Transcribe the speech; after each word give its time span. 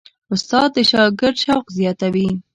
استاد 0.33 0.69
د 0.75 0.77
شاګرد 0.91 1.35
شوق 1.43 1.65
زیاتوي. 1.77 2.29